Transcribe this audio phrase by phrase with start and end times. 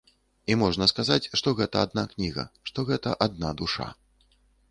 [0.53, 3.87] І можна сказаць, што гэта адна кніга, што гэта адна душа.